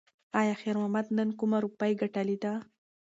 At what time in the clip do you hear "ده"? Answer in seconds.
2.43-2.53